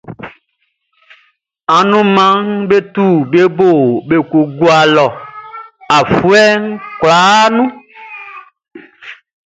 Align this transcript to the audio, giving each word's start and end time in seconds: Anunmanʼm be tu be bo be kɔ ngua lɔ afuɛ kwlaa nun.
Anunmanʼm 1.77 2.53
be 2.69 2.77
tu 2.93 3.05
be 3.31 3.41
bo 3.57 3.69
be 4.07 4.15
kɔ 4.29 4.39
ngua 4.53 4.79
lɔ 4.95 5.07
afuɛ 5.97 6.41
kwlaa 6.99 7.41
nun. 7.55 7.69